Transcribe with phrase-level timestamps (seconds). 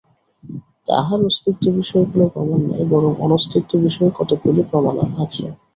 [0.87, 5.43] তাঁহার অস্তিত্ব-বিষয়ে কোন প্রমাণ নাই, বরং অনস্তিত্ব-বিষয়ে কতকগুলি প্রমাণ আছে।